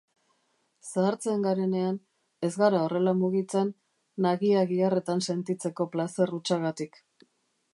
Zahartzen 0.91 1.43
garenean, 1.47 1.99
ez 2.47 2.49
gara 2.61 2.79
horrela 2.85 3.13
mugitzen, 3.19 3.69
nagia 4.27 4.65
giharretan 4.73 5.23
sentitzeko 5.29 5.89
plazer 5.97 6.35
hutsagatik. 6.39 6.99